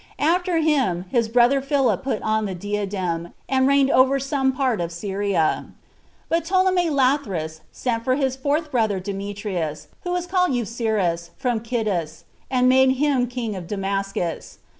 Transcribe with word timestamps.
After 0.17 0.57
him, 0.57 1.05
his 1.11 1.29
brother 1.29 1.61
Philip 1.61 2.01
put 2.03 2.23
on 2.23 2.45
the 2.45 2.55
diadem, 2.55 3.33
and 3.47 3.67
reigned 3.67 3.91
over 3.91 4.19
some 4.19 4.51
part 4.51 4.81
of 4.81 4.91
Syria; 4.91 5.67
but 6.27 6.43
Ptolemy 6.43 6.89
Lathyrus 6.89 7.61
sent 7.71 8.03
for 8.03 8.15
his 8.15 8.35
fourth 8.35 8.71
brother 8.71 8.99
Demetrius, 8.99 9.89
who 10.01 10.09
was 10.09 10.25
called 10.25 10.55
Eucerus, 10.55 11.29
from 11.37 11.59
Cnidus, 11.59 12.23
and 12.49 12.67
made 12.67 12.93
him 12.93 13.27
king 13.27 13.55
of 13.55 13.67
Damascus. 13.67 14.57